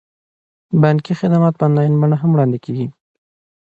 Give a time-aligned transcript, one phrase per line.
[0.81, 2.87] بانکي خدمات په انلاین بڼه هم وړاندې کیږي.